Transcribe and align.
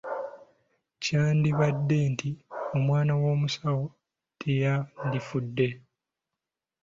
Kyandibadde 1.01 1.97
nti 2.13 2.29
omwana 2.77 3.13
w’omusawo 3.21 3.85
teyandifudde. 4.39 5.67